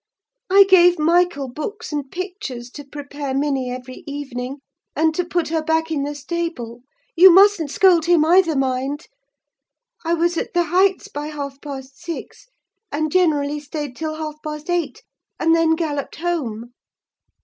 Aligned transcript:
I 0.49 0.63
gave 0.67 0.97
Michael 0.97 1.47
books 1.47 1.91
and 1.93 2.09
pictures 2.11 2.71
to 2.71 2.83
prepare 2.83 3.35
Minny 3.35 3.69
every 3.69 4.03
evening, 4.07 4.57
and 4.95 5.13
to 5.13 5.23
put 5.23 5.49
her 5.49 5.61
back 5.63 5.91
in 5.91 6.01
the 6.05 6.15
stable: 6.15 6.81
you 7.15 7.29
mustn't 7.31 7.69
scold 7.69 8.05
him 8.05 8.25
either, 8.25 8.55
mind. 8.57 9.05
I 10.03 10.15
was 10.15 10.37
at 10.39 10.55
the 10.55 10.63
Heights 10.63 11.07
by 11.07 11.27
half 11.27 11.61
past 11.61 11.99
six, 12.01 12.47
and 12.91 13.11
generally 13.11 13.59
stayed 13.59 13.95
till 13.95 14.15
half 14.15 14.41
past 14.43 14.71
eight, 14.71 15.03
and 15.39 15.55
then 15.55 15.75
galloped 15.75 16.15
home. 16.15 16.73